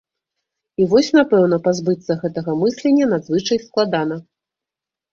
І 0.81 0.87
вось, 0.93 1.09
напэўна, 1.19 1.59
пазбыцца 1.69 2.19
гэтага 2.23 2.51
мыслення 2.65 3.13
надзвычай 3.15 3.57
складана. 3.71 4.23